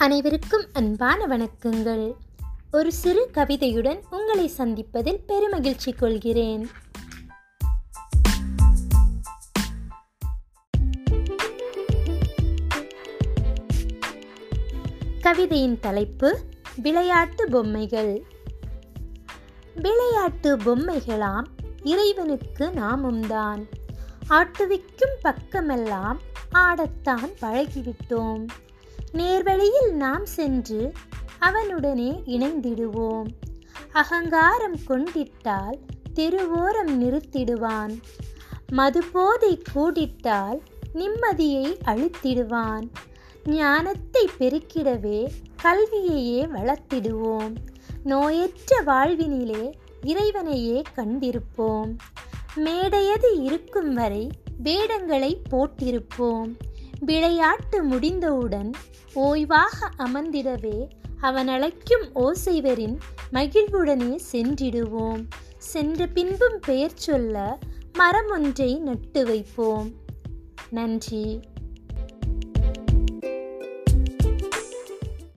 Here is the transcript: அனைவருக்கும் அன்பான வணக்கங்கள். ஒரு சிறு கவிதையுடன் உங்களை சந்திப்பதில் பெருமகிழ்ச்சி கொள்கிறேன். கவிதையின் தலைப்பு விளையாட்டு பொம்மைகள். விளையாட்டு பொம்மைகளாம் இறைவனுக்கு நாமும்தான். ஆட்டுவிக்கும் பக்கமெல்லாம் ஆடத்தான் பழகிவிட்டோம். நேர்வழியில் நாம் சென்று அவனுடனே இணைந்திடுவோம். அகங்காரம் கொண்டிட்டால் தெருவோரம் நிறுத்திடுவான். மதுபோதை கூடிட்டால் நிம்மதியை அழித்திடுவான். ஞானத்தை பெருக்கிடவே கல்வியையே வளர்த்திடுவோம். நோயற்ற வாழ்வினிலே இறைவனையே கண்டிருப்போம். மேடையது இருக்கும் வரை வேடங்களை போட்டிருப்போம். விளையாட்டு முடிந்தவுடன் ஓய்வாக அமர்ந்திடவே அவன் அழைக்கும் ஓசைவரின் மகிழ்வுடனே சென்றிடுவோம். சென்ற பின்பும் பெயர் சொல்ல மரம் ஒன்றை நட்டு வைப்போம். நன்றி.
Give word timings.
அனைவருக்கும் 0.00 0.66
அன்பான 0.72 1.26
வணக்கங்கள். 1.26 2.14
ஒரு 2.72 2.92
சிறு 2.92 3.30
கவிதையுடன் 3.32 4.00
உங்களை 4.10 4.50
சந்திப்பதில் 4.58 5.20
பெருமகிழ்ச்சி 5.28 5.96
கொள்கிறேன். 5.96 6.68
கவிதையின் 15.20 15.80
தலைப்பு 15.80 16.38
விளையாட்டு 16.76 17.48
பொம்மைகள். 17.48 18.22
விளையாட்டு 19.74 20.56
பொம்மைகளாம் 20.56 21.46
இறைவனுக்கு 21.82 22.66
நாமும்தான். 22.66 23.68
ஆட்டுவிக்கும் 24.28 25.16
பக்கமெல்லாம் 25.22 26.18
ஆடத்தான் 26.54 27.32
பழகிவிட்டோம். 27.40 28.46
நேர்வழியில் 29.12 29.92
நாம் 29.92 30.26
சென்று 30.26 30.92
அவனுடனே 31.40 32.22
இணைந்திடுவோம். 32.26 33.26
அகங்காரம் 33.92 34.78
கொண்டிட்டால் 34.88 35.78
தெருவோரம் 36.14 37.02
நிறுத்திடுவான். 37.02 38.00
மதுபோதை 38.72 39.62
கூடிட்டால் 39.74 40.60
நிம்மதியை 40.94 41.78
அழித்திடுவான். 41.84 42.88
ஞானத்தை 43.44 44.28
பெருக்கிடவே 44.38 45.28
கல்வியையே 45.62 46.46
வளர்த்திடுவோம். 46.46 47.54
நோயற்ற 48.04 48.82
வாழ்வினிலே 48.86 49.72
இறைவனையே 50.02 50.82
கண்டிருப்போம். 50.96 51.96
மேடையது 52.54 53.42
இருக்கும் 53.42 53.94
வரை 53.94 54.30
வேடங்களை 54.62 55.42
போட்டிருப்போம். 55.50 56.54
விளையாட்டு 57.00 57.82
முடிந்தவுடன் 57.82 58.70
ஓய்வாக 59.14 59.90
அமர்ந்திடவே 59.98 60.88
அவன் 61.20 61.48
அழைக்கும் 61.48 62.14
ஓசைவரின் 62.14 62.98
மகிழ்வுடனே 63.32 64.18
சென்றிடுவோம். 64.32 65.28
சென்ற 65.58 66.06
பின்பும் 66.06 66.58
பெயர் 66.60 66.94
சொல்ல 66.94 67.58
மரம் 67.92 68.30
ஒன்றை 68.30 68.78
நட்டு 68.78 69.24
வைப்போம். 69.24 69.92
நன்றி. 70.70 71.40